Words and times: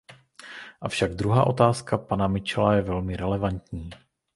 Avšak 0.81 1.13
druhá 1.15 1.43
otázka 1.47 1.97
pana 1.97 2.27
Mitchella 2.27 2.75
je 2.75 2.81
velmi 2.81 3.17
relevantní. 3.17 3.89